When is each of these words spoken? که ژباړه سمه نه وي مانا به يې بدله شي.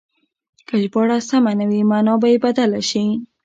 که 0.67 0.75
ژباړه 0.83 1.17
سمه 1.29 1.51
نه 1.59 1.65
وي 1.69 1.81
مانا 1.89 2.13
به 2.21 2.27
يې 2.33 2.37
بدله 2.45 2.81
شي. 2.89 3.05